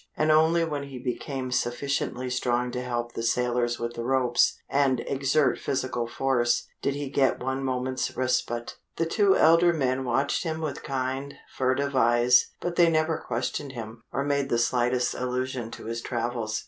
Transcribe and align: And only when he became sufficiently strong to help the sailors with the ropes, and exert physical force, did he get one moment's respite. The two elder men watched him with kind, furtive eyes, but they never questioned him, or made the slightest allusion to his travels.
And 0.17 0.31
only 0.31 0.65
when 0.65 0.81
he 0.85 0.97
became 0.97 1.51
sufficiently 1.51 2.27
strong 2.31 2.71
to 2.71 2.81
help 2.81 3.13
the 3.13 3.21
sailors 3.21 3.77
with 3.77 3.93
the 3.93 4.03
ropes, 4.03 4.57
and 4.67 4.99
exert 5.01 5.59
physical 5.59 6.07
force, 6.07 6.65
did 6.81 6.95
he 6.95 7.07
get 7.07 7.37
one 7.39 7.63
moment's 7.63 8.17
respite. 8.17 8.77
The 8.95 9.05
two 9.05 9.37
elder 9.37 9.73
men 9.73 10.03
watched 10.03 10.43
him 10.43 10.59
with 10.59 10.81
kind, 10.81 11.35
furtive 11.55 11.95
eyes, 11.95 12.47
but 12.59 12.77
they 12.77 12.89
never 12.89 13.19
questioned 13.19 13.73
him, 13.73 14.01
or 14.11 14.23
made 14.23 14.49
the 14.49 14.57
slightest 14.57 15.13
allusion 15.13 15.69
to 15.69 15.85
his 15.85 16.01
travels. 16.01 16.59